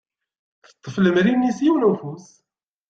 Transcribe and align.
Teṭṭef 0.65 0.95
lemri-nni 0.99 1.51
s 1.57 1.59
yiwen 1.65 1.83
n 1.85 1.89
ufus. 1.91 2.25